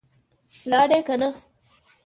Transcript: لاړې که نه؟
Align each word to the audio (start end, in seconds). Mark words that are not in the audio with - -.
لاړې 0.69 0.99
که 1.07 1.15
نه؟ 1.21 1.29